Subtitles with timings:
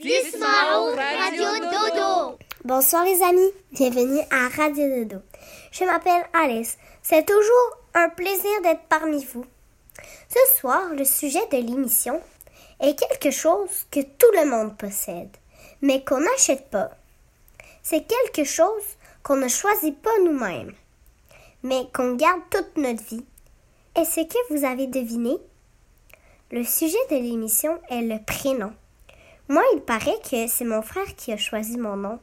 [0.00, 2.38] Radio Dodo.
[2.64, 5.22] Bonsoir les amis, bienvenue à Radio Dodo.
[5.72, 6.78] Je m'appelle Alice.
[7.02, 9.44] C'est toujours un plaisir d'être parmi vous.
[10.28, 12.20] Ce soir, le sujet de l'émission
[12.78, 15.36] est quelque chose que tout le monde possède,
[15.82, 16.90] mais qu'on n'achète pas.
[17.82, 18.84] C'est quelque chose
[19.24, 20.74] qu'on ne choisit pas nous-mêmes,
[21.64, 23.26] mais qu'on garde toute notre vie.
[23.96, 25.38] Est-ce que vous avez deviné?
[26.52, 28.72] Le sujet de l'émission est le prénom.
[29.50, 32.18] Moi, il paraît que c'est mon frère qui a choisi mon nom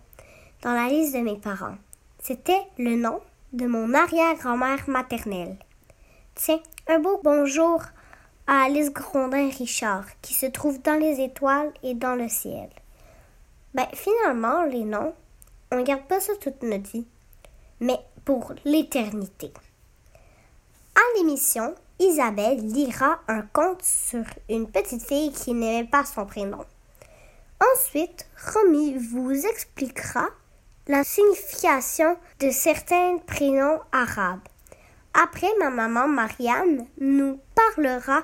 [0.62, 1.76] dans la liste de mes parents.
[2.22, 3.20] C'était le nom
[3.52, 5.58] de mon arrière-grand-mère maternelle.
[6.36, 7.82] Tiens, un beau bonjour
[8.46, 12.70] à Alice Grondin-Richard, qui se trouve dans les étoiles et dans le ciel.
[13.74, 15.16] Ben, finalement, les noms,
[15.72, 17.08] on garde pas ça toute notre vie,
[17.80, 19.52] mais pour l'éternité.
[20.94, 26.64] À l'émission, Isabelle lira un conte sur une petite fille qui n'aimait pas son prénom.
[27.74, 30.28] Ensuite, Romy vous expliquera
[30.88, 34.48] la signification de certains prénoms arabes.
[35.14, 38.22] Après, ma maman Marianne nous parlera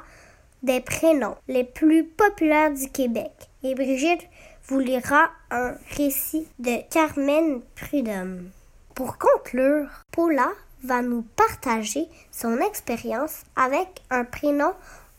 [0.61, 3.31] des prénoms les plus populaires du Québec
[3.63, 4.27] et Brigitte
[4.65, 8.49] vous lira un récit de Carmen Prudhomme.
[8.93, 10.51] Pour conclure, Paula
[10.83, 14.73] va nous partager son expérience avec un prénom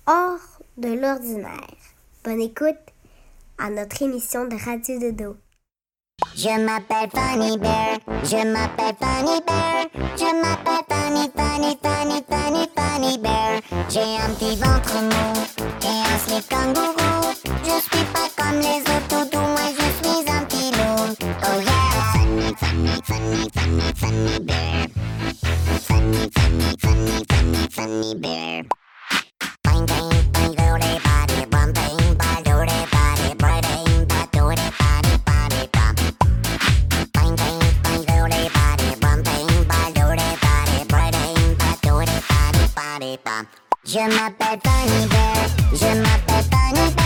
[0.07, 1.77] hors de l'ordinaire.
[2.25, 2.92] Bonne écoute
[3.63, 5.37] à notre émission de Radio Dodo.
[6.35, 9.87] Je m'appelle Fanny Bear, je m'appelle Fanny Bear,
[10.17, 13.61] je m'appelle Fanny, Fanny, Fanny, Fanny, Fanny Bear.
[13.89, 15.33] J'ai un petit ventre mou
[15.83, 17.35] et un slip kangourou.
[17.63, 21.15] Je suis pas comme les autres toutous, moi je suis un petit loup.
[21.45, 21.83] Oh yeah!
[22.15, 24.89] Fanny, Fanny, Fanny, Fanny, Fanny Bear.
[25.83, 28.63] Fanny, Fanny, Fanny, Fanny, Fanny Bear.
[43.25, 43.45] Bum.
[43.85, 47.02] Je m'appelle Fanny Bear, je m'appelle Fanny Bear,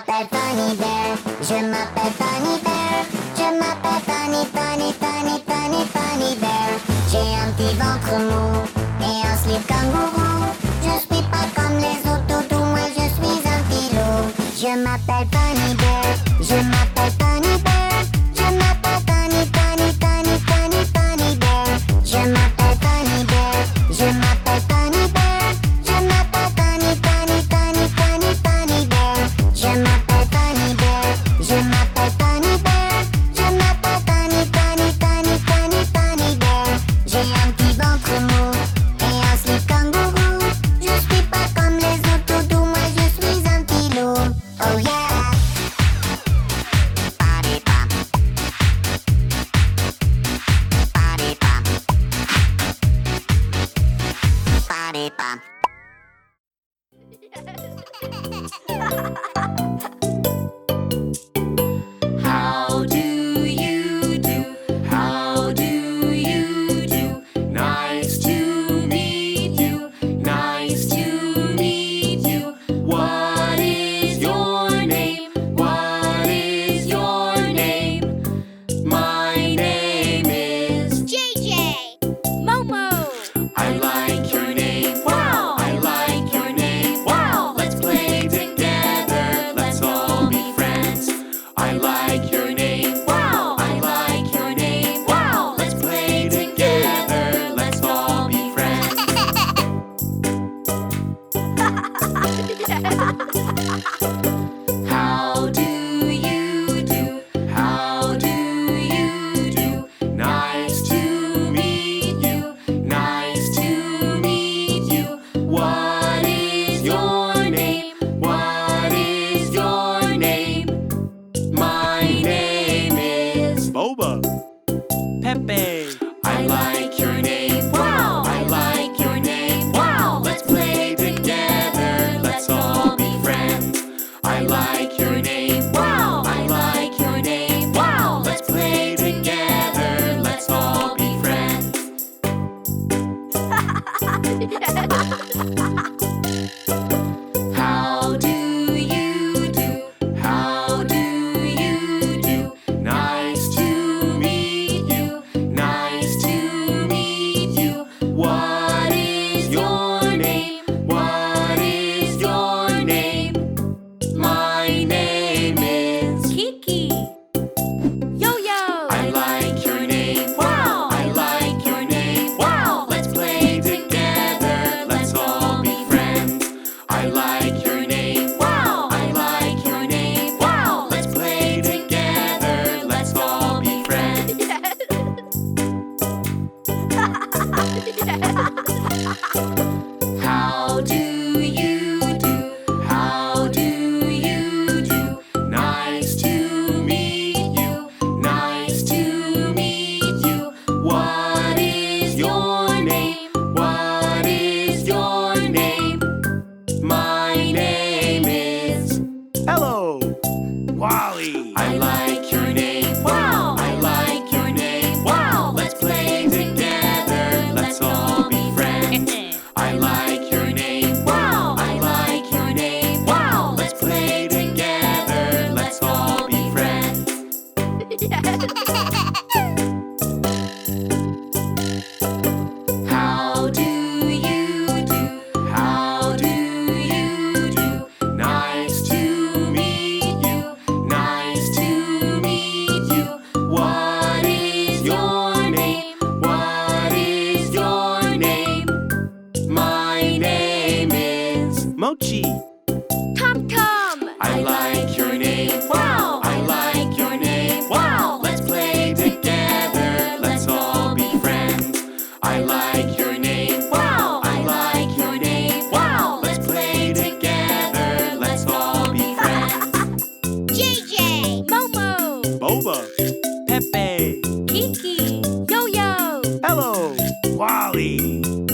[0.00, 0.39] Je m'appelle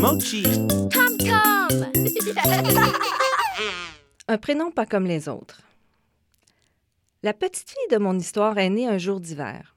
[0.06, 0.44] Mochi.
[0.44, 1.92] Tom Tom.
[4.28, 5.62] Un prénom pas comme les autres.
[7.24, 9.74] La petite fille de mon histoire est née un jour d'hiver.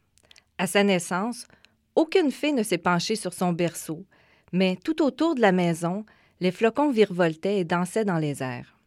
[0.60, 1.48] À sa naissance,
[1.96, 4.06] aucune fée ne s'est penchée sur son berceau,
[4.52, 6.06] mais tout autour de la maison,
[6.42, 8.78] les flocons virevoltaient et dansaient dans les airs.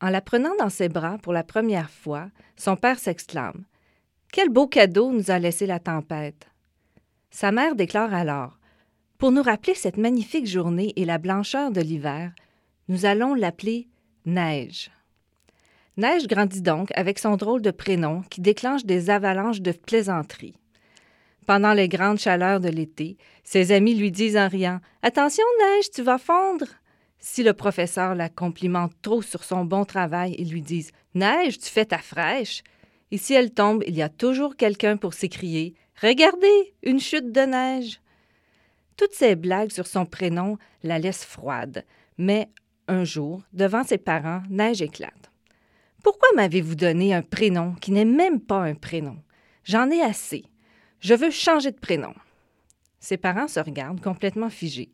[0.00, 3.64] En la prenant dans ses bras pour la première fois, son père s'exclame
[4.32, 6.48] Quel beau cadeau nous a laissé la tempête
[7.30, 8.56] Sa mère déclare alors
[9.18, 12.32] Pour nous rappeler cette magnifique journée et la blancheur de l'hiver,
[12.88, 13.88] nous allons l'appeler
[14.26, 14.90] Neige.
[15.96, 20.58] Neige grandit donc avec son drôle de prénom qui déclenche des avalanches de plaisanteries.
[21.46, 26.02] Pendant les grandes chaleurs de l'été, ses amis lui disent en riant Attention, Neige, tu
[26.02, 26.66] vas fondre.
[27.18, 31.70] Si le professeur la complimente trop sur son bon travail, ils lui disent Neige, tu
[31.70, 32.64] fais ta fraîche.
[33.12, 37.42] Et si elle tombe, il y a toujours quelqu'un pour s'écrier Regardez, une chute de
[37.42, 38.00] neige.
[38.96, 41.84] Toutes ces blagues sur son prénom la laissent froide,
[42.16, 42.48] mais
[42.86, 45.30] un jour, devant ses parents, Neige éclate.
[46.02, 49.16] Pourquoi m'avez-vous donné un prénom qui n'est même pas un prénom?
[49.64, 50.44] J'en ai assez.
[51.00, 52.14] Je veux changer de prénom.
[53.00, 54.92] Ses parents se regardent complètement figés.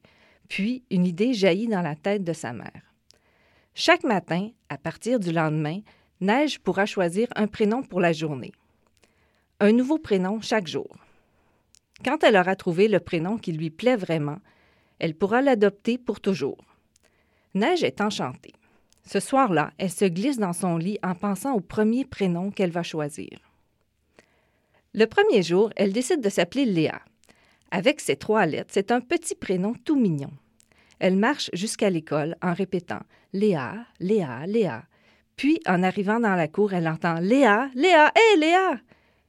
[0.48, 2.94] Puis une idée jaillit dans la tête de sa mère.
[3.74, 5.80] Chaque matin, à partir du lendemain,
[6.20, 8.52] Neige pourra choisir un prénom pour la journée.
[9.58, 10.88] Un nouveau prénom chaque jour.
[12.04, 14.38] Quand elle aura trouvé le prénom qui lui plaît vraiment,
[14.98, 16.64] elle pourra l'adopter pour toujours.
[17.54, 18.54] Neige est enchantée.
[19.04, 22.82] Ce soir-là, elle se glisse dans son lit en pensant au premier prénom qu'elle va
[22.82, 23.38] choisir.
[24.94, 27.00] Le premier jour, elle décide de s'appeler Léa.
[27.70, 30.30] Avec ses trois lettres, c'est un petit prénom tout mignon.
[30.98, 33.00] Elle marche jusqu'à l'école en répétant
[33.32, 34.84] Léa, Léa, Léa.
[35.36, 38.80] Puis, en arrivant dans la cour, elle entend Léa, Léa, hé Léa!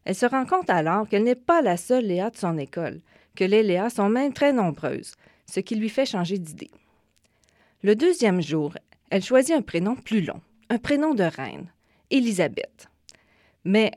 [0.06, 3.02] Elle se rend compte alors qu'elle n'est pas la seule Léa de son école,
[3.36, 5.14] que les Léas sont même très nombreuses,
[5.46, 6.72] ce qui lui fait changer d'idée.
[7.84, 8.74] Le deuxième jour,
[9.10, 11.72] elle choisit un prénom plus long, un prénom de reine,
[12.10, 12.88] Élisabeth.
[13.64, 13.92] Mais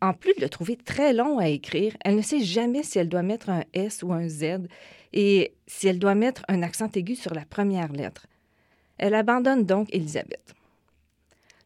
[0.00, 3.08] en plus de le trouver très long à écrire, elle ne sait jamais si elle
[3.08, 4.68] doit mettre un S ou un Z
[5.12, 8.26] et si elle doit mettre un accent aigu sur la première lettre.
[8.98, 10.54] Elle abandonne donc Élisabeth.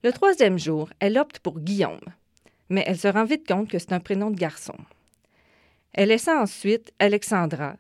[0.03, 2.01] Le troisième jour, elle opte pour Guillaume,
[2.71, 4.77] mais elle se rend vite compte que c'est un prénom de garçon.
[5.93, 7.77] Elle essaie ensuite Alexandra,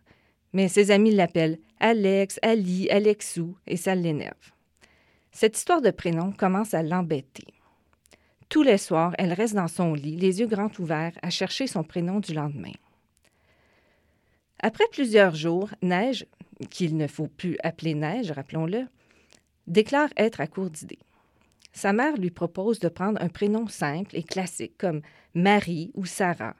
[0.52, 4.52] mais ses amis l'appellent Alex, Ali, Alexou, et ça l'énerve.
[5.32, 7.46] Cette histoire de prénom commence à l'embêter.
[8.48, 11.84] Tous les soirs, elle reste dans son lit, les yeux grands ouverts, à chercher son
[11.84, 12.72] prénom du lendemain.
[14.58, 16.26] Après plusieurs jours, Neige,
[16.68, 18.86] qu'il ne faut plus appeler Neige, rappelons-le,
[19.68, 20.98] déclare être à court d'idées.
[21.72, 25.02] Sa mère lui propose de prendre un prénom simple et classique comme
[25.34, 26.56] Marie ou Sarah.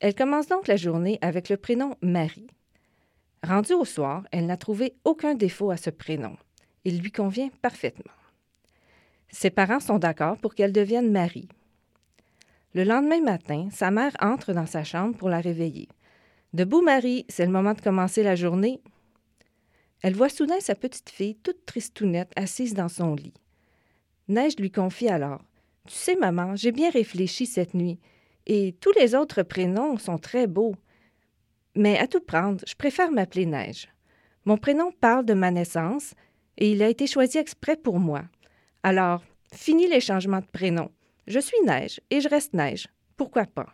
[0.00, 2.48] Elle commence donc la journée avec le prénom Marie.
[3.44, 6.36] Rendue au soir, elle n'a trouvé aucun défaut à ce prénom.
[6.84, 8.12] Il lui convient parfaitement.
[9.28, 11.48] Ses parents sont d'accord pour qu'elle devienne Marie.
[12.74, 15.88] Le lendemain matin, sa mère entre dans sa chambre pour la réveiller.
[16.52, 18.80] Debout, Marie, c'est le moment de commencer la journée.
[20.02, 23.34] Elle voit soudain sa petite fille, toute tristounette, assise dans son lit.
[24.32, 25.42] Neige lui confie alors
[25.86, 27.98] Tu sais, maman, j'ai bien réfléchi cette nuit,
[28.46, 30.74] et tous les autres prénoms sont très beaux.
[31.76, 33.88] Mais à tout prendre, je préfère m'appeler Neige.
[34.44, 36.14] Mon prénom parle de ma naissance,
[36.58, 38.22] et il a été choisi exprès pour moi.
[38.82, 39.22] Alors,
[39.52, 40.90] fini les changements de prénom.
[41.26, 42.88] Je suis Neige et je reste Neige.
[43.16, 43.68] Pourquoi pas?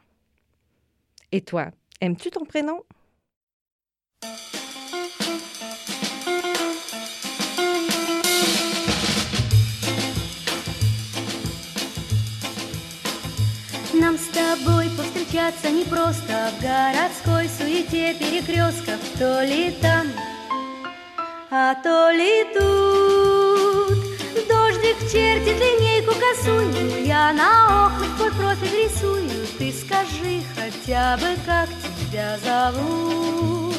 [1.32, 2.82] Et toi, aimes-tu ton prénom?
[15.28, 20.06] Тобой повстречаться не просто В городской суете перекрестков То ли там,
[21.50, 23.98] а то ли тут.
[24.48, 29.28] Дождик чертит линейку косую Я на окнах твой профиль рисую.
[29.58, 31.68] Ты скажи хотя бы, как
[32.10, 33.76] тебя зовут.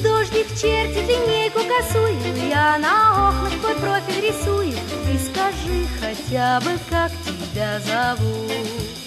[0.00, 2.16] Дождик чертит линейку косую
[2.48, 4.72] Я на окнах твой профиль рисую.
[4.72, 9.01] Ты скажи хотя бы, как тебя зовут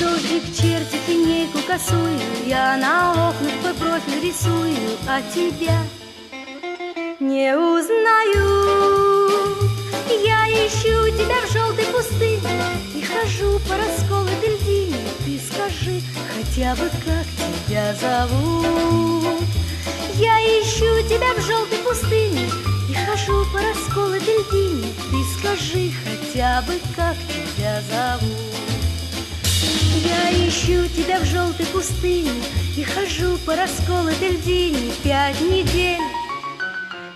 [0.00, 4.76] Дождик чертит линейку косую Я на окнах твой профиль рисую
[5.08, 5.78] А тебя
[7.18, 8.76] не узнаю.
[10.22, 12.40] Я ищу тебя в желтой пустыне
[12.94, 14.98] И хожу по расколотой льдине.
[15.24, 17.26] Ты скажи хотя бы, как
[17.66, 19.40] тебя зовут?
[20.16, 22.50] Я ищу тебя в желтой пустыне
[22.90, 24.92] И хожу по расколотой льдине.
[25.10, 27.16] Ты скажи хотя бы, как
[27.56, 28.75] тебя зовут
[30.06, 32.30] я ищу тебя в желтой пустыне
[32.76, 34.92] И хожу по расколотой льдине.
[35.02, 36.00] Пять недель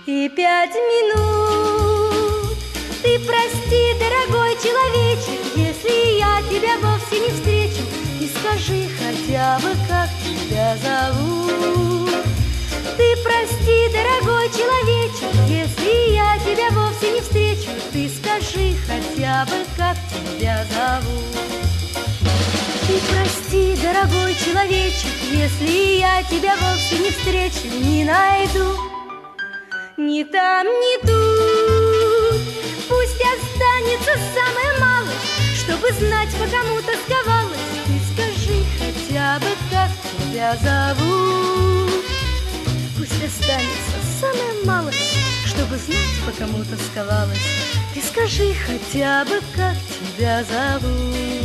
[0.05, 2.57] и пять минут.
[3.03, 7.83] Ты прости, дорогой человечек Если я тебя вовсе не встречу.
[8.19, 12.09] И скажи хотя бы, как тебя зовут.
[12.97, 17.69] Ты прости, дорогой человечек Если я тебя вовсе не встречу.
[17.93, 21.80] Ты скажи хотя бы, как тебя зовут
[23.09, 28.75] прости, дорогой человечек, если я тебя вовсе не встречу, не найду.
[29.97, 32.41] Ни там, ни тут,
[32.89, 35.15] пусть останется самое малое,
[35.55, 37.57] чтобы знать, по кому тосковалась.
[37.85, 42.05] Ты скажи хотя бы, как тебя зовут.
[42.97, 44.93] Пусть останется самое малое,
[45.45, 47.45] чтобы знать, по кому тосковалась.
[47.93, 49.75] Ты скажи хотя бы, как
[50.17, 51.40] тебя зовут.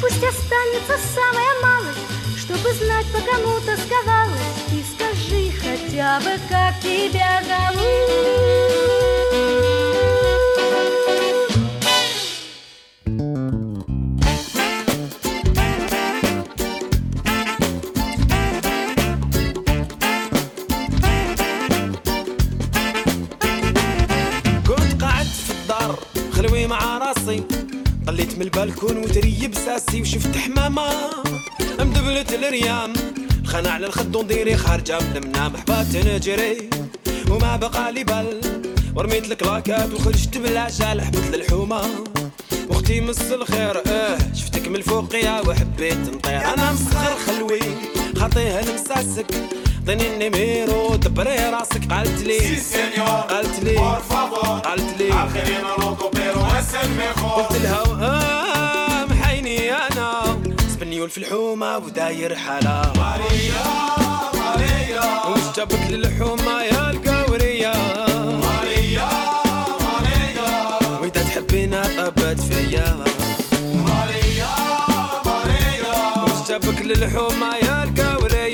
[0.00, 4.40] Пусть останется самая малость, чтобы знать, по кому тосковалась.
[4.72, 8.99] И скажи хотя бы, как тебя зовут.
[28.54, 30.90] البالكون وتريب ساسي وشفت حمامة.
[31.80, 32.92] مدبلت الريام.
[33.46, 36.70] خنا على الخد ونديري خارجة من المنام حبات نجري.
[37.30, 38.40] وما بقى لي بال.
[38.96, 41.82] ورميت الكلاكات وخرجت بالعجال حبت للحومة.
[42.68, 46.54] وأختي مس الخير آه شفتك من الفوقية وحبيت نطير.
[46.54, 47.60] أنا مسخر خلوي
[48.16, 49.26] خاطيها المساسك
[49.82, 51.92] عطيني النيميرو دبري راسك.
[51.92, 52.38] قالت لي
[53.30, 55.10] قالت لي قالت لي
[57.36, 58.39] قلت لها آه محيني أنا
[61.00, 62.92] سبنيول في الحومة وداير حلا.
[62.96, 63.64] ماريا
[64.34, 65.26] ماريا.
[65.28, 67.72] وش جابك للحومة يا القورية؟
[68.44, 69.08] ماريا
[69.80, 70.98] ماريا.
[71.00, 73.04] وإذا تحبينا طبت فيا.
[73.74, 74.52] ماريا
[75.26, 76.24] ماريا.
[76.24, 78.49] وش جابك للحومة يا القورية؟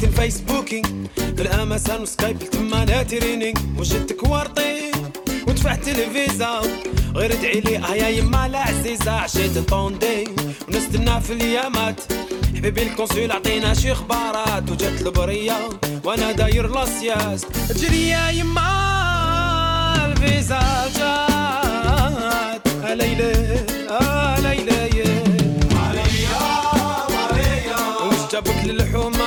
[0.00, 3.58] وبديت الفيسبوكينج في الامازون وسكايب تما أنا ترينينج.
[3.78, 4.90] وجدتك ورطي
[5.46, 6.60] ودفعت الفيزا
[7.14, 10.24] غير ادعي لي آه يا يما لا عزيزة عشيت طوندي
[10.68, 12.00] ونستنى في اليامات
[12.56, 15.68] حبيبي الكونسول عطينا شي اخبارات وجات البرية
[16.04, 17.40] وأنا داير لاسياس.
[17.68, 18.70] تجري يا يما
[20.06, 20.60] الفيزا
[20.98, 22.66] جات
[22.98, 23.32] ليلى
[24.38, 25.20] ليلى يا.
[28.06, 29.19] وش جابك للحومة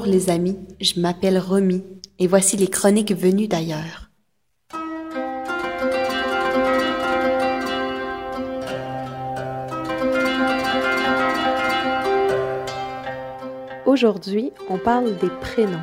[0.00, 1.84] Bonjour les amis, je m'appelle Romy
[2.18, 4.08] et voici les chroniques venues d'ailleurs.
[13.84, 15.76] Aujourd'hui, on parle des prénoms.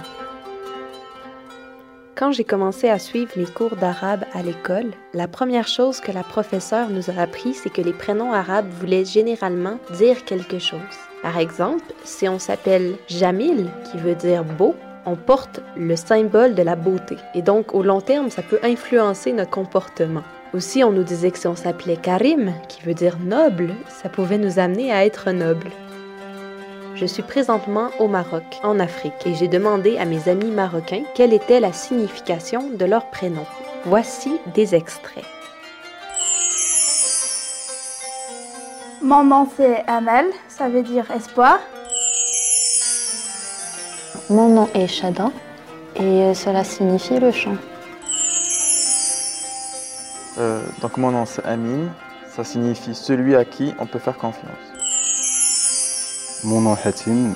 [2.15, 6.23] Quand j'ai commencé à suivre les cours d'arabe à l'école, la première chose que la
[6.23, 11.07] professeure nous a appris, c'est que les prénoms arabes voulaient généralement dire quelque chose.
[11.28, 16.62] Par exemple, si on s'appelle Jamil, qui veut dire beau, on porte le symbole de
[16.62, 17.18] la beauté.
[17.36, 20.24] Et donc, au long terme, ça peut influencer notre comportement.
[20.54, 24.38] Aussi, on nous disait que si on s'appelait Karim, qui veut dire noble, ça pouvait
[24.38, 25.68] nous amener à être noble.
[26.96, 31.34] Je suis présentement au Maroc, en Afrique, et j'ai demandé à mes amis marocains quelle
[31.34, 33.44] était la signification de leur prénom.
[33.84, 35.26] Voici des extraits.
[39.02, 41.60] Mon nom c'est Amel, ça veut dire espoir.
[44.30, 45.32] Mon nom est Shada
[45.96, 47.56] et euh, cela signifie le chant.
[50.40, 51.90] Euh, donc mon nom c'est Amine,
[52.28, 54.52] ça signifie celui à qui on peut faire confiance.
[56.44, 57.36] Mon nom est Hatim.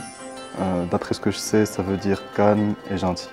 [0.60, 3.30] Euh, D'après ce que je sais, ça veut dire calme et gentil.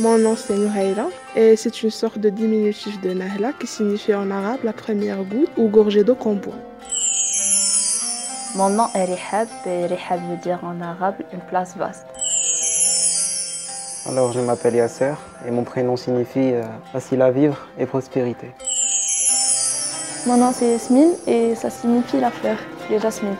[0.00, 4.30] Mon nom c'est Nouhaïla et c'est une sorte de diminutif de Nahla qui signifie en
[4.30, 6.54] arabe la première goutte ou gorgée d'eau qu'on boit.
[8.54, 12.06] Mon nom est Rihab et Rihab veut dire en arabe une place vaste.
[14.06, 18.52] Alors je m'appelle Yasser et mon prénom signifie euh, facile à vivre et prospérité.
[20.26, 22.58] Mon nom c'est Yasmine et ça signifie la fleur,
[22.88, 23.34] les jasmines.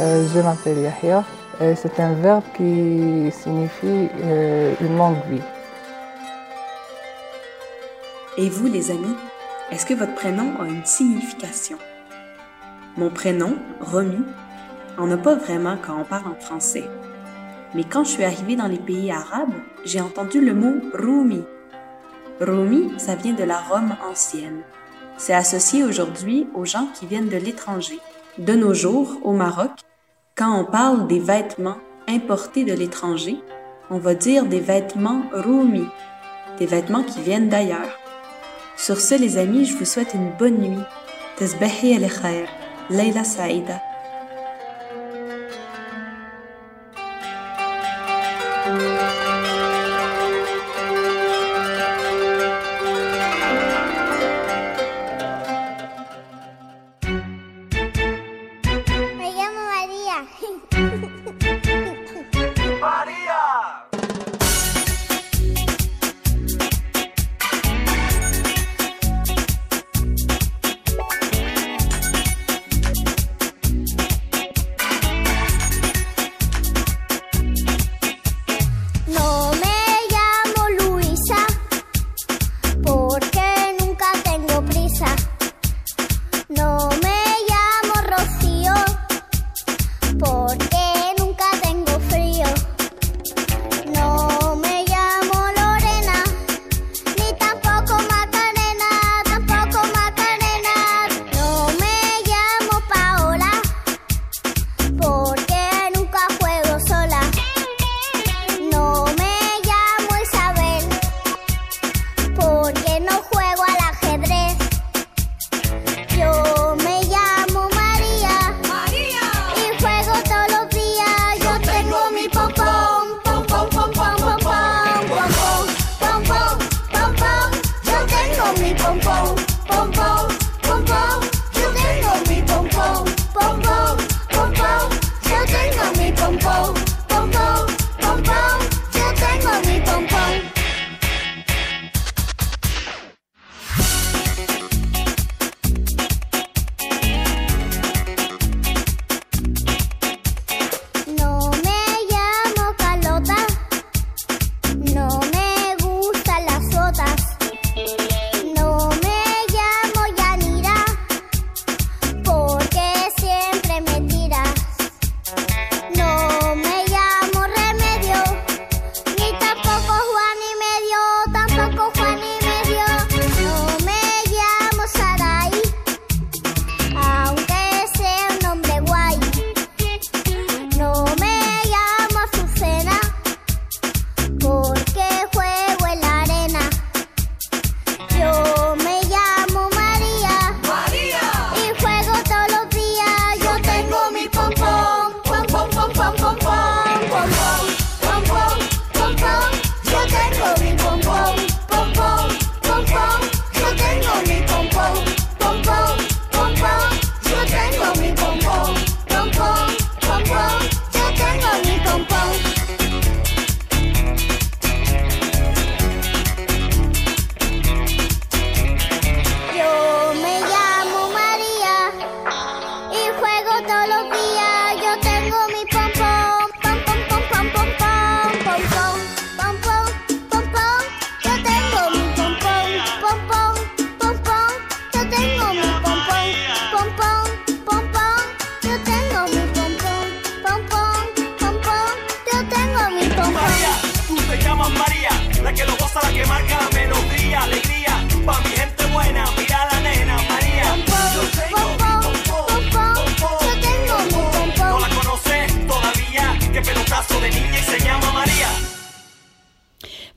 [0.00, 1.24] Euh, je m'appelle Yahya
[1.60, 5.16] c'est un verbe qui signifie euh, une longue.
[8.38, 9.16] Et vous, les amis,
[9.70, 11.76] est-ce que votre prénom a une signification?
[12.96, 14.24] Mon prénom, Romy,
[14.96, 16.88] en a pas vraiment quand on parle en français.
[17.74, 19.52] Mais quand je suis arrivée dans les pays arabes,
[19.84, 21.44] j'ai entendu le mot Rumi.
[22.40, 24.62] Rumi, ça vient de la Rome ancienne.
[25.18, 27.98] C'est associé aujourd'hui aux gens qui viennent de l'étranger.
[28.38, 29.72] De nos jours, au Maroc,
[30.40, 31.76] quand on parle des vêtements
[32.08, 33.36] importés de l'étranger,
[33.90, 35.86] on va dire des vêtements Rumi,
[36.58, 37.98] des vêtements qui viennent d'ailleurs.
[38.74, 40.82] Sur ce, les amis, je vous souhaite une bonne nuit.
[41.36, 42.48] Tasbahi al khair.
[42.88, 43.82] Leila Saïda.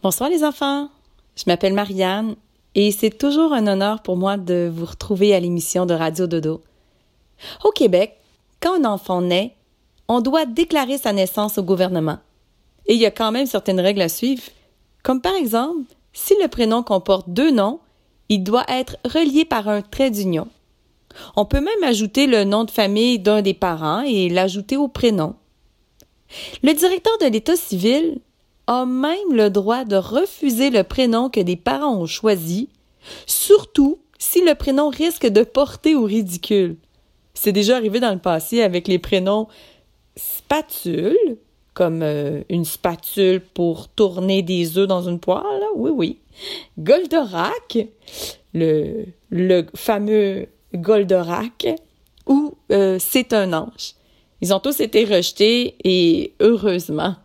[0.03, 0.89] Bonsoir les enfants,
[1.37, 2.35] je m'appelle Marianne
[2.75, 6.59] et c'est toujours un honneur pour moi de vous retrouver à l'émission de Radio Dodo.
[7.63, 8.17] Au Québec,
[8.59, 9.55] quand un enfant naît,
[10.09, 12.17] on doit déclarer sa naissance au gouvernement.
[12.85, 14.43] Et il y a quand même certaines règles à suivre,
[15.03, 17.79] comme par exemple, si le prénom comporte deux noms,
[18.27, 20.49] il doit être relié par un trait d'union.
[21.37, 25.35] On peut même ajouter le nom de famille d'un des parents et l'ajouter au prénom.
[26.61, 28.19] Le directeur de l'État civil
[28.67, 32.69] a même le droit de refuser le prénom que des parents ont choisi,
[33.25, 36.77] surtout si le prénom risque de porter au ridicule.
[37.33, 39.47] C'est déjà arrivé dans le passé avec les prénoms
[40.15, 41.37] spatule,
[41.73, 45.43] comme euh, une spatule pour tourner des œufs dans une poêle,
[45.75, 46.19] oui, oui.
[46.77, 47.87] Goldorak,
[48.53, 51.67] le, le fameux Goldorak,
[52.27, 53.95] ou euh, C'est un ange.
[54.41, 57.15] Ils ont tous été rejetés et heureusement.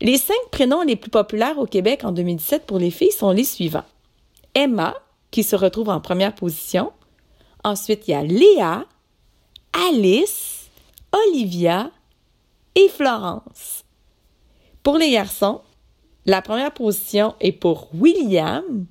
[0.00, 3.44] Les cinq prénoms les plus populaires au Québec en 2017 pour les filles sont les
[3.44, 3.84] suivants.
[4.54, 4.94] Emma,
[5.30, 6.92] qui se retrouve en première position.
[7.64, 8.86] Ensuite, il y a Léa,
[9.88, 10.70] Alice,
[11.12, 11.90] Olivia
[12.74, 13.84] et Florence.
[14.82, 15.60] Pour les garçons,
[16.26, 18.86] la première position est pour William,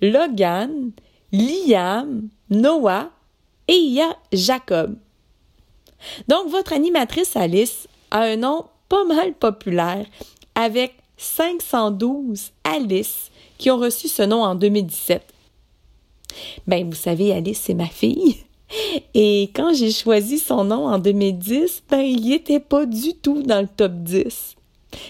[0.00, 0.92] Logan,
[1.32, 3.10] Liam, Noah
[3.68, 4.96] et il y a Jacob.
[6.28, 10.06] Donc, votre animatrice Alice a un nom pas mal populaire
[10.54, 15.22] avec 512 Alice qui ont reçu ce nom en 2017.
[16.66, 18.36] Ben, vous savez, Alice, c'est ma fille.
[19.14, 23.42] Et quand j'ai choisi son nom en 2010, ben, il n'y était pas du tout
[23.42, 24.56] dans le top 10.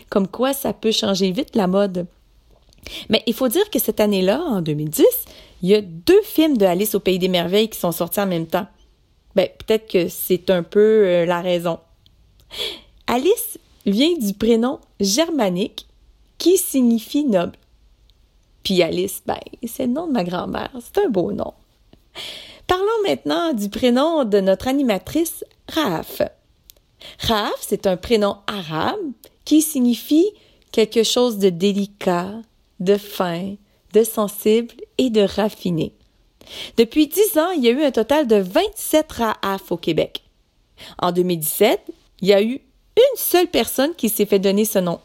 [0.08, 2.06] Comme quoi, ça peut changer vite la mode.
[3.08, 5.04] Mais il faut dire que cette année-là, en 2010,
[5.62, 8.26] il y a deux films de Alice au Pays des Merveilles qui sont sortis en
[8.26, 8.66] même temps.
[9.34, 11.78] Ben, peut-être que c'est un peu euh, la raison.
[13.06, 15.86] Alice vient du prénom germanique
[16.38, 17.56] qui signifie noble.
[18.62, 20.70] Puis Alice, ben, c'est le nom de ma grand-mère.
[20.80, 21.52] C'est un beau nom.
[22.66, 26.22] Parlons maintenant du prénom de notre animatrice Raaf.
[27.18, 29.00] Raaf, c'est un prénom arabe
[29.44, 30.30] qui signifie
[30.70, 32.32] quelque chose de délicat,
[32.80, 33.54] de fin,
[33.92, 35.94] de sensible et de raffiné.
[36.76, 40.22] Depuis dix ans, il y a eu un total de 27 Raaf au Québec.
[40.98, 41.80] En 2017,
[42.20, 42.60] il y a eu
[42.96, 45.00] une seule personne qui s'est fait donner ce nom.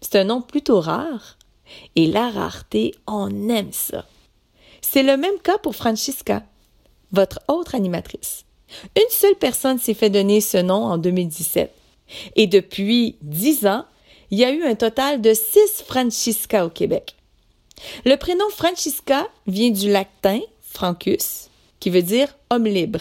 [0.00, 1.36] C'est un nom plutôt rare.
[1.96, 4.04] Et la rareté, on aime ça.
[4.80, 6.42] C'est le même cas pour Francisca,
[7.12, 8.44] votre autre animatrice.
[8.96, 11.72] Une seule personne s'est fait donner ce nom en 2017.
[12.36, 13.84] Et depuis dix ans,
[14.30, 17.14] il y a eu un total de six Francisca au Québec.
[18.04, 21.48] Le prénom Francisca vient du latin Francus,
[21.80, 23.00] qui veut dire homme libre.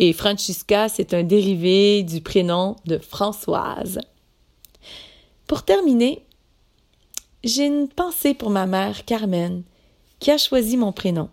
[0.00, 3.98] Et Francisca, c'est un dérivé du prénom de Françoise.
[5.48, 6.24] Pour terminer,
[7.42, 9.64] j'ai une pensée pour ma mère, Carmen,
[10.20, 11.30] qui a choisi mon prénom.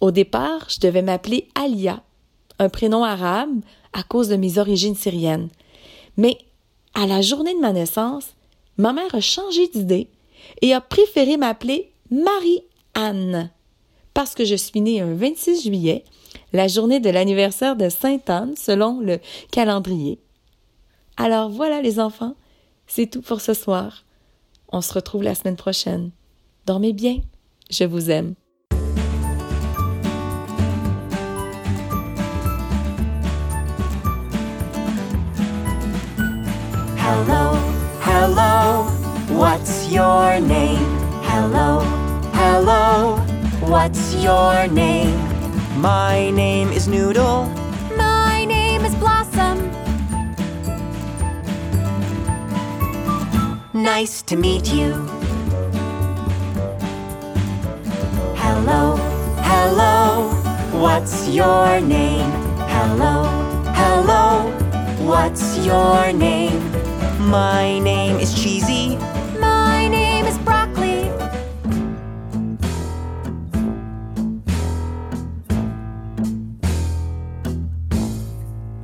[0.00, 2.02] Au départ, je devais m'appeler Alia,
[2.58, 3.60] un prénom arabe
[3.92, 5.48] à cause de mes origines syriennes.
[6.16, 6.38] Mais
[6.94, 8.34] à la journée de ma naissance,
[8.76, 10.08] ma mère a changé d'idée
[10.62, 13.52] et a préféré m'appeler Marie-Anne
[14.14, 16.04] parce que je suis née un 26 juillet
[16.52, 19.18] la journée de l'anniversaire de Sainte Anne selon le
[19.50, 20.18] calendrier.
[21.16, 22.34] Alors voilà les enfants,
[22.86, 24.04] c'est tout pour ce soir.
[24.70, 26.10] On se retrouve la semaine prochaine.
[26.66, 27.18] Dormez bien,
[27.70, 28.34] je vous aime.
[36.98, 37.56] Hello,
[38.04, 38.86] hello,
[39.30, 40.78] what's your name?
[41.22, 41.80] Hello,
[42.34, 43.18] hello,
[43.68, 45.31] what's your name?
[45.82, 47.46] My name is Noodle.
[47.96, 49.68] My name is Blossom.
[53.74, 54.92] Nice to meet you.
[58.36, 58.94] Hello,
[59.42, 60.30] hello,
[60.70, 62.30] what's your name?
[62.70, 63.24] Hello,
[63.74, 64.52] hello,
[65.04, 66.62] what's your name?
[67.28, 68.98] My name is Cheesy.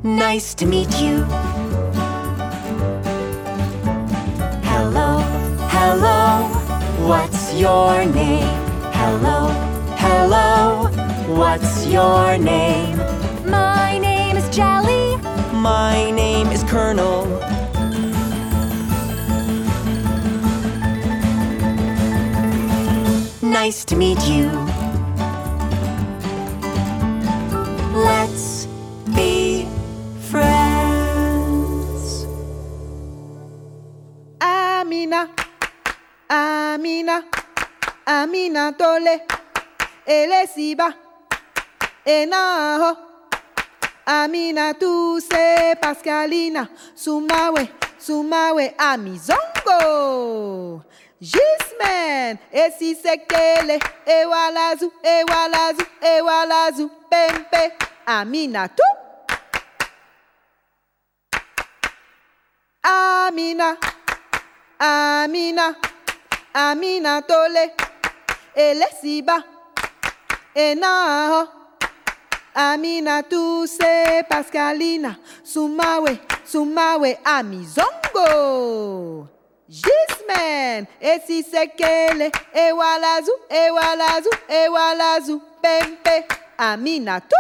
[0.08, 1.22] Nice to meet you.
[4.64, 5.18] Hello,
[5.68, 6.48] hello,
[7.06, 8.48] what's your name?
[8.94, 9.48] Hello,
[9.98, 10.88] hello,
[11.36, 12.96] what's your name?
[13.44, 15.18] My name is Jelly.
[15.52, 17.26] My name is Colonel.
[23.42, 24.48] Nice to meet you.
[36.98, 37.22] Amina
[38.06, 39.22] Amina Tole,
[40.04, 40.92] Elesiba,
[42.04, 42.96] Enaho,
[44.04, 47.68] Amina Tuse, Pascalina, Sumawe,
[48.00, 50.82] Sumawe, Amizongo.
[51.22, 57.72] Gismen, Esi Sekele, Ewalazu, Ewalazu, Ewalazu, Pempe,
[58.06, 58.82] Amina Tu.
[62.82, 63.76] Amina,
[64.80, 65.76] Amina,
[66.58, 67.72] Amina Tole,
[68.52, 69.44] Elesiba,
[70.56, 71.48] Enaho,
[72.52, 79.28] Amina Tuse, Pascalina, Sumawe, Sumawe, Amizongo.
[79.70, 86.26] Gismen, Esi Sekele, Ewalazu, Ewalazu, Ewalazu, Pempe,
[86.58, 87.36] Amina Tu.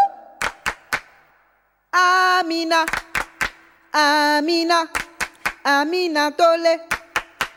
[1.92, 2.86] Amina,
[3.92, 4.88] Amina,
[5.64, 6.80] Amina Tole,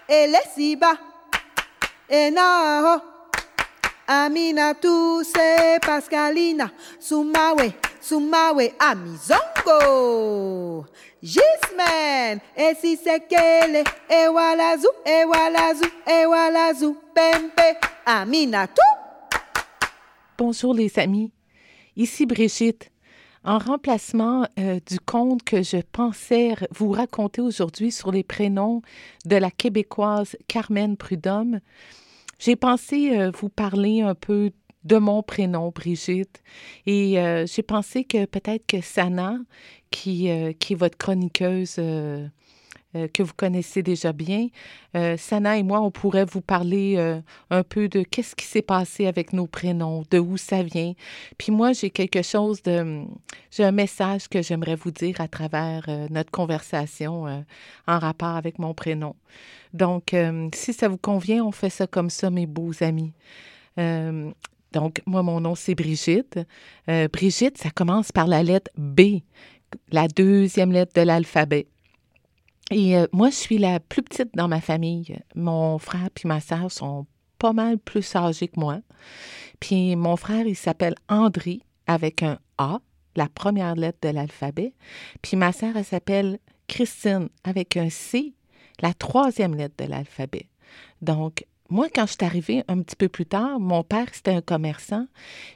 [0.08, 1.11] Elesiba,
[2.14, 3.02] Enaho,
[4.06, 6.70] Amina Tuse, Pascalina,
[7.00, 10.86] Sumawe, Sumawe, Amizongo.
[11.24, 18.82] Gismen, Esi Sekele, Ewalazu, Ewalazu, Ewalazu, Pempe, Amina Tu.
[20.38, 21.32] Bonjour les amis,
[21.96, 22.92] ici Brigitte.
[23.44, 28.84] En remplacement euh, du conte que je pensais vous raconter aujourd'hui sur les prénoms
[29.26, 31.60] de la québécoise Carmen Prudhomme,
[32.42, 34.52] j'ai pensé euh, vous parler un peu
[34.84, 36.42] de mon prénom, Brigitte.
[36.88, 39.38] Et euh, j'ai pensé que peut-être que Sana,
[39.92, 41.80] qui, euh, qui est votre chroniqueuse
[42.96, 44.48] euh, que vous connaissez déjà bien,
[44.96, 48.62] euh, Sana et moi, on pourrait vous parler euh, un peu de qu'est-ce qui s'est
[48.62, 50.94] passé avec nos prénoms, de où ça vient.
[51.38, 53.04] Puis moi, j'ai quelque chose de...
[53.52, 57.44] J'ai un message que j'aimerais vous dire à travers notre conversation
[57.88, 59.16] en rapport avec mon prénom.
[59.74, 63.14] Donc, euh, si ça vous convient, on fait ça comme ça, mes beaux amis.
[63.78, 64.32] Euh,
[64.74, 66.40] donc, moi, mon nom, c'est Brigitte.
[67.12, 69.20] Brigitte, ça commence par la lettre B,
[69.92, 71.68] la deuxième lettre de l'alphabet.
[72.72, 75.20] Et euh, moi, je suis la plus petite dans ma famille.
[75.36, 77.06] Mon frère puis ma sœur sont
[77.38, 78.80] pas mal plus âgés que moi.
[79.60, 82.80] Puis mon frère, il s'appelle André avec un A,
[83.16, 84.74] la première lettre de l'alphabet.
[85.22, 88.34] Puis ma sœur, elle s'appelle Christine avec un C,
[88.82, 90.48] la troisième lettre de l'alphabet.
[91.02, 94.42] Donc, moi, quand je suis arrivée un petit peu plus tard, mon père, c'était un
[94.42, 95.08] commerçant,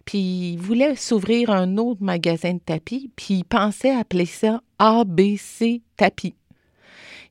[0.05, 5.81] puis il voulait s'ouvrir un autre magasin de tapis, puis il pensait appeler ça ABC
[5.97, 6.35] Tapis.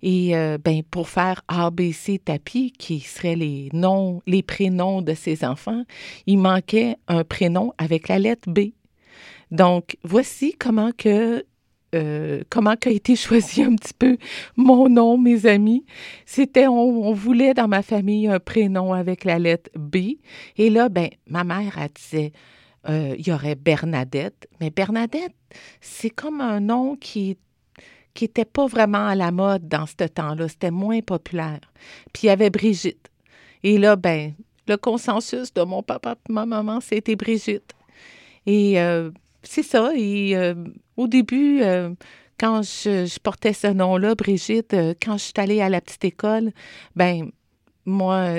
[0.07, 5.47] Et euh, ben, pour faire ABC Tapis, qui seraient les noms, les prénoms de ses
[5.47, 5.85] enfants,
[6.27, 8.73] il manquait un prénom avec la lettre B.
[9.51, 11.47] Donc, voici comment que
[11.95, 14.19] euh, comment qu'a été choisi un petit peu
[14.57, 15.87] mon nom, mes amis.
[16.27, 20.19] C'était, on, voulait dans ma famille un prénom avec la lettre B.
[20.59, 22.33] Et là, ben, ma mère, elle disait,
[22.91, 24.49] euh, il y aurait Bernadette.
[24.61, 25.35] Mais Bernadette,
[25.81, 27.39] c'est comme un nom qui
[28.15, 30.49] qui n'était pas vraiment à la mode dans ce temps-là.
[30.49, 31.61] C'était moins populaire.
[32.13, 33.11] Puis il y avait Brigitte.
[33.63, 34.35] Et là, ben,
[34.69, 37.75] le consensus de mon papa et ma maman, c'était Brigitte.
[38.47, 39.11] Et euh,
[39.43, 39.93] c'est ça.
[39.97, 40.55] Et euh,
[40.97, 41.91] au début, euh,
[42.39, 46.53] quand je, portais ce nom-là, Brigitte, quand je suis allée à la petite école,
[46.97, 47.31] ben
[47.87, 48.39] moi,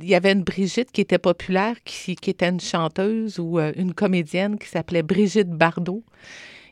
[0.00, 4.58] il y avait une Brigitte qui était populaire, qui, était une chanteuse ou une comédienne
[4.58, 6.02] qui s'appelait Brigitte Bardot.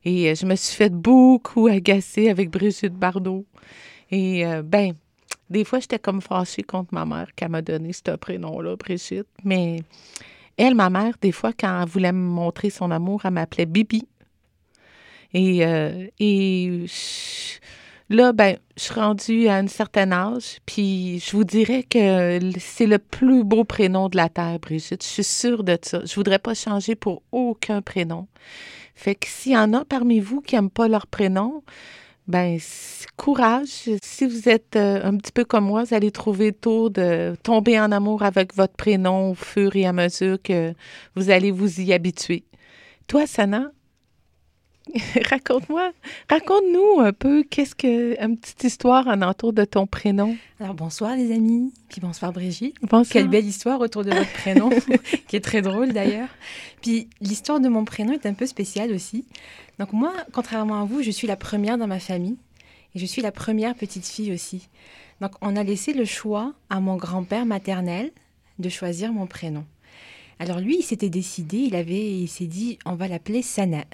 [0.05, 3.45] Et euh, je me suis fait beaucoup agacer avec Brigitte Bardot.
[4.11, 4.95] Et euh, ben,
[5.51, 9.29] des fois, j'étais comme fâchée contre ma mère qui m'a donné ce prénom-là, Brigitte.
[9.45, 9.81] Mais
[10.57, 14.07] elle, ma mère, des fois, quand elle voulait me montrer son amour, elle m'appelait Bibi.
[15.35, 16.87] Et, euh, et
[18.09, 22.87] là, ben, je suis rendue à un certain âge, puis je vous dirais que c'est
[22.87, 25.03] le plus beau prénom de la Terre, Brigitte.
[25.03, 26.01] Je suis sûre de ça.
[26.05, 28.27] Je voudrais pas changer pour aucun prénom.
[28.99, 31.63] Fait que s'il y en a parmi vous qui n'aiment pas leur prénom,
[32.27, 32.59] ben
[33.17, 33.89] courage.
[34.03, 37.79] Si vous êtes euh, un petit peu comme moi, vous allez trouver tour de tomber
[37.79, 40.75] en amour avec votre prénom au fur et à mesure que
[41.15, 42.43] vous allez vous y habituer.
[43.07, 43.71] Toi, Sana,
[45.31, 45.93] raconte-moi,
[46.29, 50.37] raconte-nous un peu qu'est-ce que une petite histoire en entour de ton prénom.
[50.61, 52.75] Alors bonsoir les amis, puis bonsoir Brigitte.
[52.83, 53.09] Bonsoir.
[53.11, 54.71] Quelle belle histoire autour de votre prénom,
[55.29, 56.29] qui est très drôle d'ailleurs.
[56.83, 59.25] Puis l'histoire de mon prénom est un peu spéciale aussi.
[59.79, 62.37] Donc moi, contrairement à vous, je suis la première dans ma famille
[62.95, 64.69] et je suis la première petite fille aussi.
[65.21, 68.11] Donc on a laissé le choix à mon grand-père maternel
[68.59, 69.65] de choisir mon prénom.
[70.41, 73.85] Alors lui, il s'était décidé, il avait, il s'est dit, on va l'appeler Sana.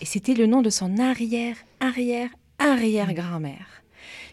[0.00, 3.82] Et c'était le nom de son arrière, arrière, arrière-grand-mère.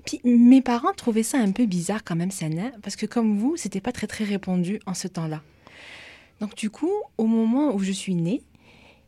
[0.06, 3.58] Puis mes parents trouvaient ça un peu bizarre quand même, Sana, parce que comme vous,
[3.58, 5.42] c'était pas très très répandu en ce temps-là.
[6.40, 8.42] Donc du coup, au moment où je suis née,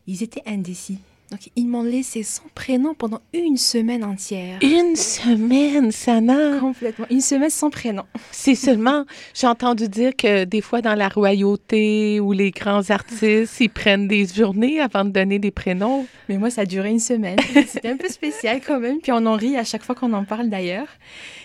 [0.06, 0.98] ils étaient indécis.
[1.30, 4.58] Donc ils m'ont laissé sans prénom pendant une semaine entière.
[4.62, 6.58] Une semaine, Sana.
[6.58, 7.06] Complètement.
[7.08, 8.02] Une semaine sans prénom.
[8.32, 13.60] C'est seulement, j'ai entendu dire que des fois dans la royauté ou les grands artistes,
[13.60, 16.04] ils prennent des journées avant de donner des prénoms.
[16.28, 17.38] Mais moi, ça a duré une semaine.
[17.68, 18.98] C'était un peu spécial quand même.
[19.00, 20.88] Puis on en rit à chaque fois qu'on en parle d'ailleurs.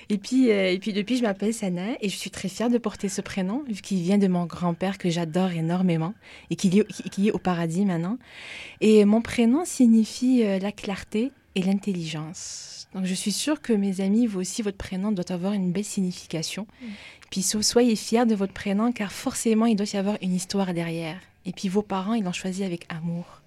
[0.10, 2.78] Et puis, euh, et puis depuis, je m'appelle Sana et je suis très fière de
[2.78, 6.14] porter ce prénom, vu qu'il vient de mon grand-père que j'adore énormément
[6.50, 8.18] et qui est, qui- est au paradis maintenant.
[8.82, 12.88] Et mon prénom signifie euh, la clarté et l'intelligence.
[12.94, 15.84] Donc je suis sûre que mes amis, vous aussi, votre prénom doit avoir une belle
[15.84, 16.68] signification.
[17.32, 20.74] Puis so- soyez fiers de votre prénom car forcément, il doit y avoir une histoire
[20.74, 21.18] derrière.
[21.46, 23.42] Et puis vos parents, ils l'ont choisi avec amour.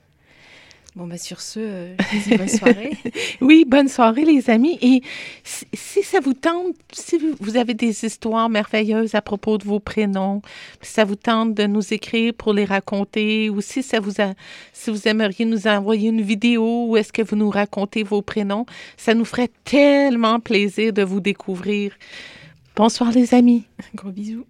[0.98, 1.94] Bon, bah sur ce, euh,
[2.28, 2.90] je bonne soirée.
[3.40, 4.76] Oui, bonne soirée, les amis.
[4.82, 5.00] Et
[5.44, 9.64] si, si ça vous tente, si vous- vous avez des histoires merveilleuses à propos de
[9.64, 10.42] vos prénoms,
[10.82, 14.34] si ça vous tente de nous écrire pour les raconter, ou si ça vous a,
[14.72, 18.66] si vous aimeriez nous envoyer une vidéo, ou est-ce que vous nous racontez vos prénoms,
[18.96, 21.92] ça nous ferait tellement plaisir de vous découvrir.
[22.74, 23.62] Bonsoir, les amis.
[23.94, 24.46] Gros bisous.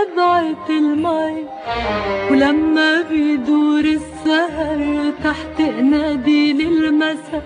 [0.00, 1.44] لنبعة المي
[2.30, 7.42] ولما بيدور السهر تحت نادي المساء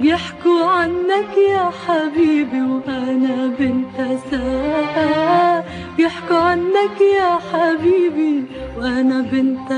[0.00, 5.64] بيحكوا عنك يا حبيبي وأنا بنت ساعة
[5.96, 8.44] بيحكوا عنك يا حبيبي
[8.78, 9.70] وأنا بنت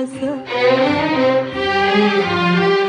[1.54, 2.83] وهديتني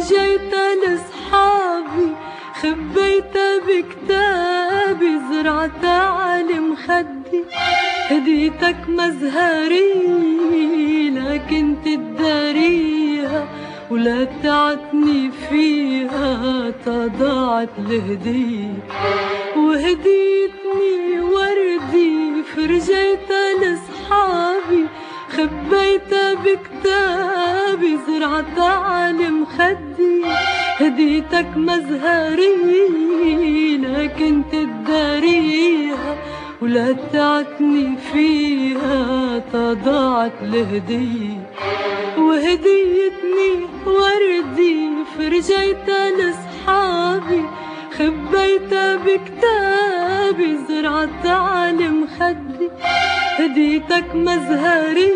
[0.00, 2.14] فرجيتها لصحابي
[2.62, 7.44] خبيتها بكتابي زرعتها على مخدي
[8.10, 9.90] هديتك مزهري
[11.10, 13.48] لكن تداريها
[13.90, 18.74] ولا تعتني فيها تضاعت الهدية
[19.56, 24.86] وهديتني وردي فرجيتها لصحابي
[25.30, 30.22] خبيتها بكتابي زرعتها على مخدي
[30.80, 32.56] هديتك مزهري
[33.76, 36.16] لكن تداريها
[36.62, 41.50] ولا تعتني فيها تضاعت الهدية
[42.18, 43.52] وهديتني
[43.86, 47.42] وردي فرجيتها لصحابي
[48.00, 52.68] خبيتها بكتابي زرعتها على مخدي
[53.38, 55.12] هديتك مزهري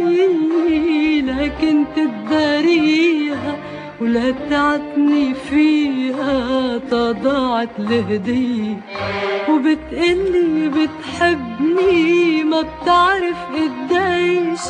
[1.22, 3.56] لكن تداريها
[4.00, 8.76] ولا تعتني فيها تضاعت الهدية
[9.48, 14.60] وبتقلي بتحبني ما بتعرف قديش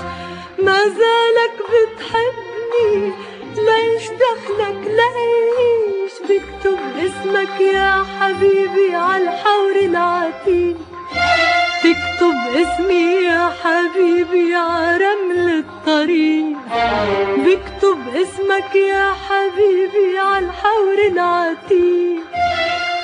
[0.63, 3.13] ما زالك بتحبني
[3.57, 5.54] ليش دخلك ليش؟
[6.29, 10.77] تكتب اسمك يا حبيبي عالحور العتيق.
[11.83, 16.57] تكتب اسمي يا حبيبي عرمل الطريق.
[17.37, 22.25] بكتب اسمك يا حبيبي عالحور العتيق.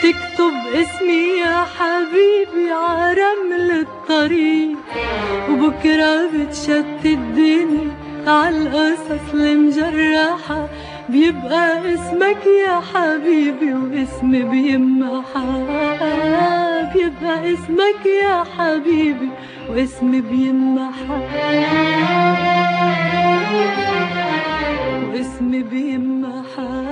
[0.02, 4.78] تكتب اسمي يا حبيبي عرمل الطريق.
[5.50, 7.90] وبكرة بتشتت الدنيا
[8.26, 10.68] عالقصص المجرحة.
[11.09, 15.45] بيبقى اسمك يا حبيبي واسمي بيمحى
[16.93, 19.29] بيبقى اسمك يا حبيبي
[19.69, 21.19] واسمي بيمحى
[25.13, 26.86] واسمي بيمحى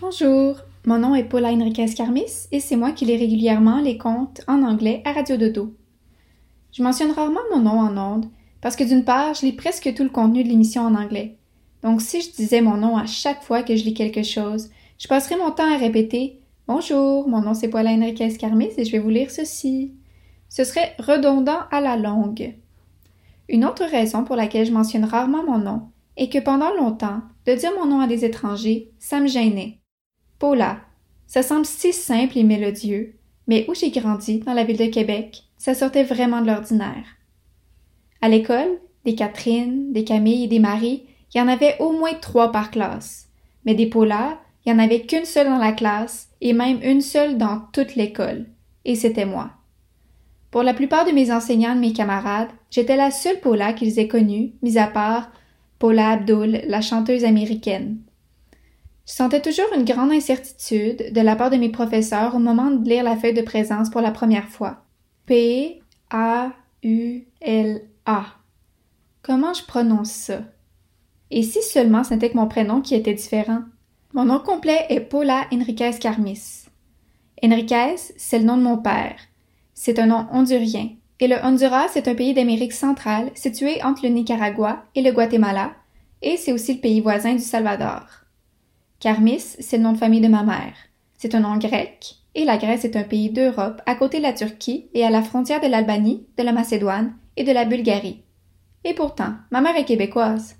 [0.00, 4.42] Bonjour, mon nom est Paula Enriquez Carmis et c'est moi qui lis régulièrement les contes
[4.46, 5.74] en anglais à Radio Dodo.
[6.72, 8.26] Je mentionne rarement mon nom en ondes
[8.61, 11.37] parce que d'une part, je lis presque tout le contenu de l'émission en anglais.
[11.83, 15.07] Donc si je disais mon nom à chaque fois que je lis quelque chose, je
[15.07, 18.99] passerais mon temps à répéter Bonjour, mon nom c'est Paula Enriquez Carmis et je vais
[18.99, 19.93] vous lire ceci.
[20.47, 22.53] Ce serait redondant à la longue.
[23.49, 27.55] Une autre raison pour laquelle je mentionne rarement mon nom est que pendant longtemps, de
[27.55, 29.79] dire mon nom à des étrangers, ça me gênait.
[30.39, 30.81] Paula,
[31.25, 33.15] ça semble si simple et mélodieux,
[33.47, 37.05] mais où j'ai grandi, dans la ville de Québec, ça sortait vraiment de l'ordinaire.
[38.21, 41.03] À l'école, des Catherine, des Camille et des Marie,
[41.33, 43.29] il y en avait au moins trois par classe.
[43.65, 47.01] Mais des Paula, il y en avait qu'une seule dans la classe et même une
[47.01, 48.45] seule dans toute l'école.
[48.85, 49.51] Et c'était moi.
[50.51, 53.97] Pour la plupart de mes enseignants et de mes camarades, j'étais la seule Paula qu'ils
[53.99, 55.31] aient connue, mis à part
[55.79, 57.97] Paula Abdul, la chanteuse américaine.
[59.07, 62.87] Je sentais toujours une grande incertitude de la part de mes professeurs au moment de
[62.87, 64.85] lire la feuille de présence pour la première fois.
[65.25, 66.51] P A
[66.83, 68.25] U L A.
[69.21, 70.39] Comment je prononce ça?
[71.29, 73.61] Et si seulement c'était que mon prénom qui était différent?
[74.13, 76.65] Mon nom complet est Paula Enriquez Carmis.
[77.43, 79.17] Enriquez, c'est le nom de mon père.
[79.75, 80.89] C'est un nom hondurien.
[81.19, 85.71] Et le Honduras est un pays d'Amérique centrale situé entre le Nicaragua et le Guatemala,
[86.23, 88.07] et c'est aussi le pays voisin du Salvador.
[88.99, 90.73] Carmis, c'est le nom de famille de ma mère.
[91.19, 94.33] C'est un nom grec, et la Grèce est un pays d'Europe à côté de la
[94.33, 97.13] Turquie et à la frontière de l'Albanie, de la Macédoine
[97.43, 98.21] de la Bulgarie.
[98.83, 100.55] Et pourtant, ma mère est québécoise.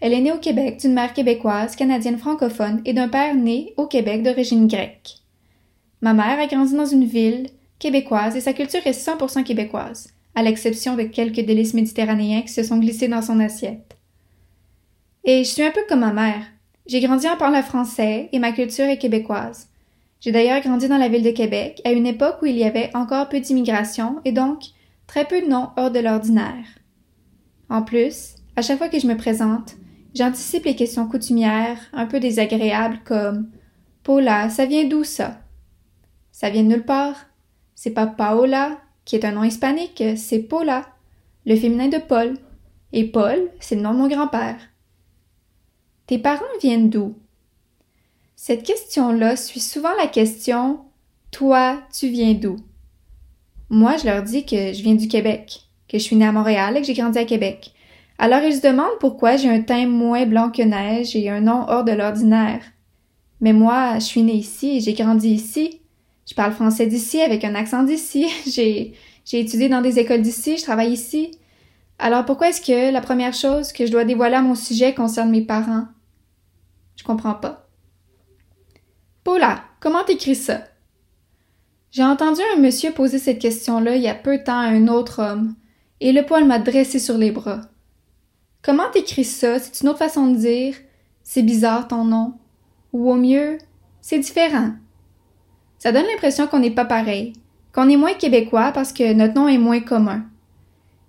[0.00, 3.86] Elle est née au Québec d'une mère québécoise, canadienne francophone et d'un père né au
[3.86, 5.18] Québec d'origine grecque.
[6.00, 10.42] Ma mère a grandi dans une ville québécoise et sa culture est 100% québécoise, à
[10.42, 13.96] l'exception de quelques délices méditerranéens qui se sont glissés dans son assiette.
[15.24, 16.44] Et je suis un peu comme ma mère.
[16.86, 19.68] J'ai grandi en parlant français et ma culture est québécoise.
[20.20, 22.90] J'ai d'ailleurs grandi dans la ville de Québec à une époque où il y avait
[22.94, 24.64] encore peu d'immigration et donc
[25.14, 26.66] très peu de noms hors de l'ordinaire.
[27.70, 29.76] En plus, à chaque fois que je me présente,
[30.12, 33.48] j'anticipe les questions coutumières un peu désagréables comme
[34.02, 35.38] Paula, ça vient d'où ça?
[36.32, 37.14] Ça vient de nulle part.
[37.76, 40.84] C'est pas Paola, qui est un nom hispanique, c'est Paula,
[41.46, 42.34] le féminin de Paul.
[42.92, 44.58] Et Paul, c'est le nom de mon grand-père.
[46.08, 47.14] Tes parents viennent d'où?
[48.34, 50.80] Cette question-là suit souvent la question
[51.30, 52.56] Toi, tu viens d'où?
[53.74, 56.76] Moi, je leur dis que je viens du Québec, que je suis née à Montréal
[56.76, 57.72] et que j'ai grandi à Québec.
[58.18, 61.66] Alors ils se demandent pourquoi j'ai un teint moins blanc que neige et un nom
[61.66, 62.60] hors de l'ordinaire.
[63.40, 65.80] Mais moi, je suis née ici j'ai grandi ici.
[66.30, 68.28] Je parle français d'ici avec un accent d'ici.
[68.46, 68.94] J'ai,
[69.24, 71.32] j'ai étudié dans des écoles d'ici, je travaille ici.
[71.98, 75.30] Alors pourquoi est-ce que la première chose que je dois dévoiler à mon sujet concerne
[75.30, 75.88] mes parents?
[76.94, 77.66] Je comprends pas.
[79.24, 80.60] Paula, comment t'écris ça?
[81.94, 84.88] J'ai entendu un monsieur poser cette question-là il y a peu de temps à un
[84.88, 85.54] autre homme,
[86.00, 87.60] et le poil m'a dressé sur les bras.
[88.62, 89.60] Comment t'écris ça?
[89.60, 90.74] C'est une autre façon de dire
[91.22, 92.34] c'est bizarre ton nom.
[92.92, 93.58] Ou au mieux,
[94.00, 94.72] c'est différent.
[95.78, 97.32] Ça donne l'impression qu'on n'est pas pareil,
[97.72, 100.24] qu'on est moins québécois parce que notre nom est moins commun.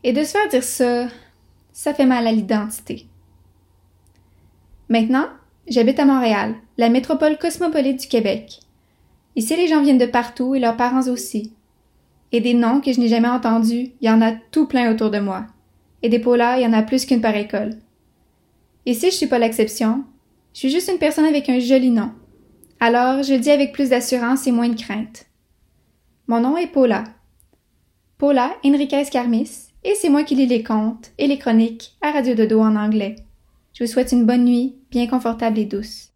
[0.04, 1.08] Et de se faire dire ça,
[1.74, 3.08] ça fait mal à l'identité.
[4.90, 5.26] Maintenant,
[5.68, 8.60] j'habite à Montréal, la métropole cosmopolite du Québec.
[9.36, 11.54] Ici, les gens viennent de partout et leurs parents aussi.
[12.32, 15.12] Et des noms que je n'ai jamais entendus, il y en a tout plein autour
[15.12, 15.46] de moi.
[16.04, 17.72] Et des Paulas, il y en a plus qu'une par école.
[18.86, 20.04] Ici, je suis pas l'exception.
[20.54, 22.12] Je suis juste une personne avec un joli nom.
[22.80, 25.26] Alors, je le dis avec plus d'assurance et moins de crainte.
[26.28, 27.04] Mon nom est Paula.
[28.18, 29.50] Paula Enriquez Carmis,
[29.84, 33.16] et c'est moi qui lis les contes et les chroniques à Radio Dodo en anglais.
[33.74, 36.12] Je vous souhaite une bonne nuit, bien confortable et douce.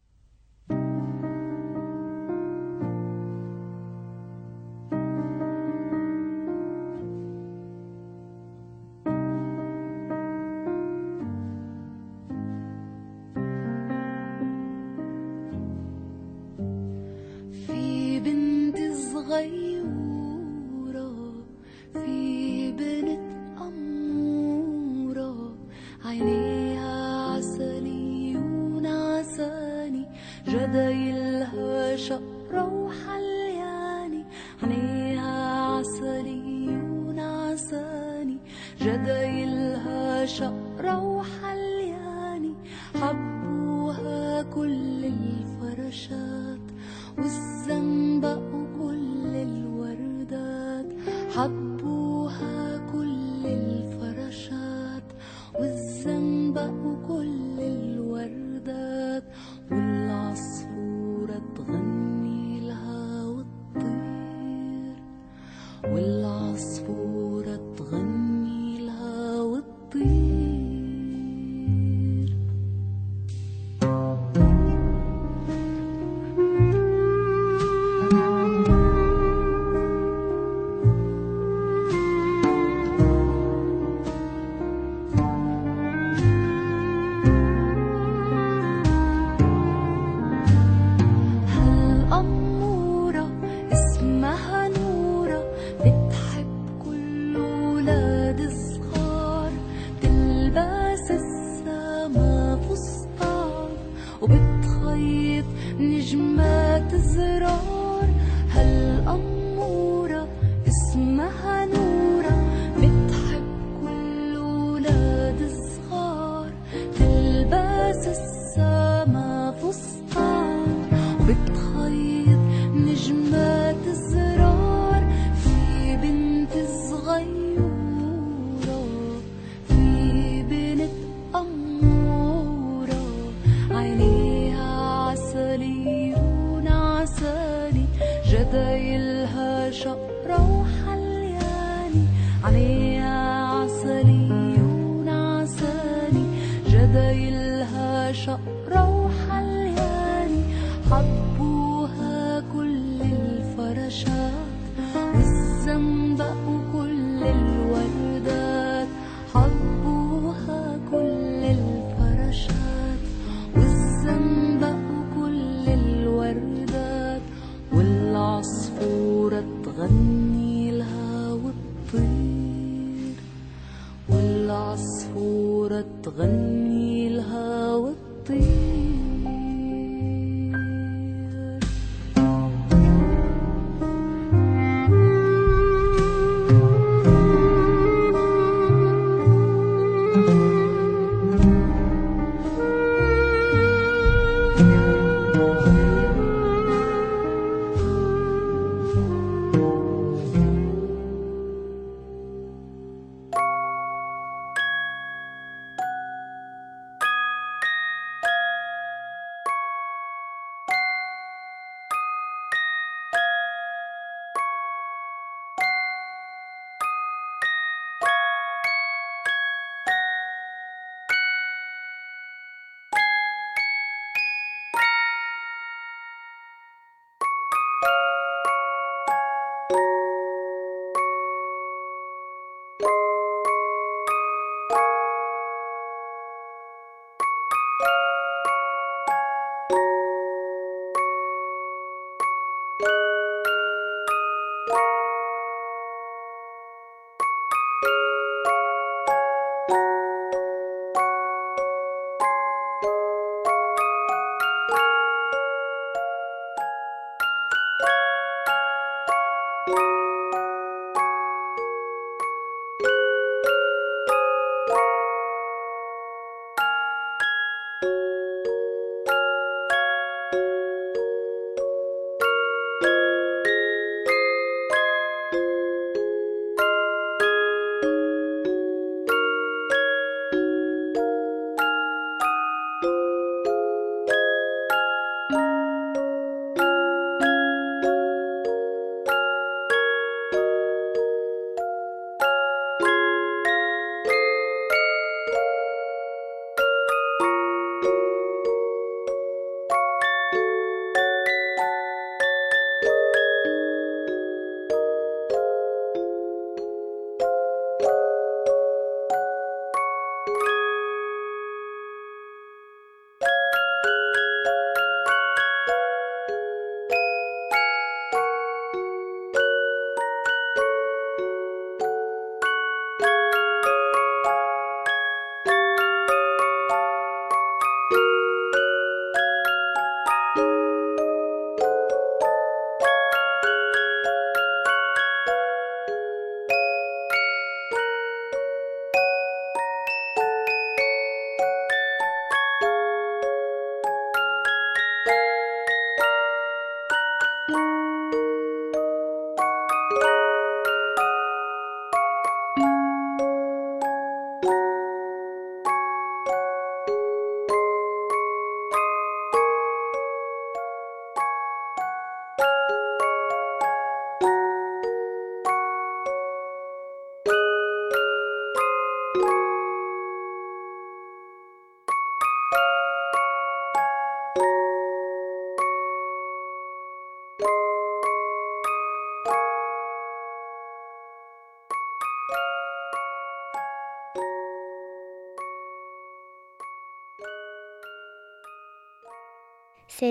[19.30, 19.79] 回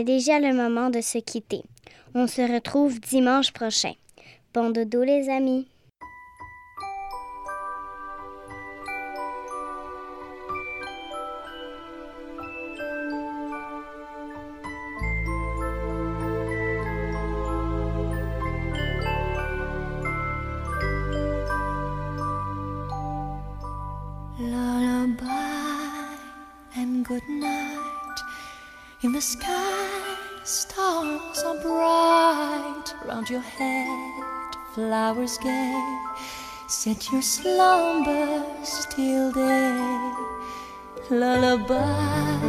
[0.08, 1.60] déjà le moment de se quitter.
[2.14, 3.92] On se retrouve dimanche prochain.
[4.54, 5.68] Bon dodo les amis.
[34.74, 35.98] Flowers gay.
[36.66, 40.12] Set your slumbers till day.
[41.10, 42.42] Lullaby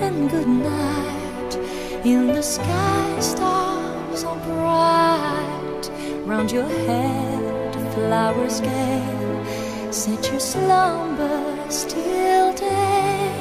[0.00, 1.56] and good night.
[2.04, 5.90] In the sky, stars are bright.
[6.24, 9.90] Round your head, flowers gay.
[9.90, 13.32] Set your slumbers till day.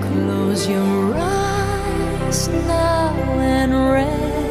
[0.00, 4.41] Close your eyes now and rest.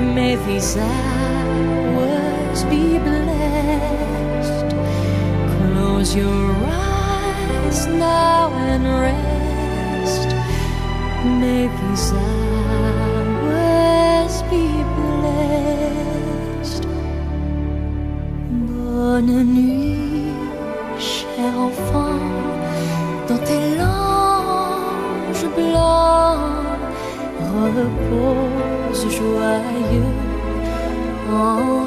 [0.00, 4.74] May these hours be blessed.
[5.56, 10.28] Close your eyes now and rest.
[11.40, 13.62] May these hours
[14.50, 16.84] be blessed.
[18.66, 20.32] Bonne nuit,
[20.98, 22.20] cher enfant,
[23.28, 26.80] dans tes langes blancs,
[27.76, 31.79] repose joyeux en rêvant